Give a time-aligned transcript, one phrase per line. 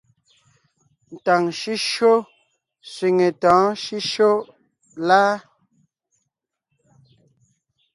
[1.23, 2.13] Ntàŋ shʉ́shyó
[2.91, 4.31] sẅiŋe tɔ̌ɔn shʉ́shyó
[5.07, 5.35] láa?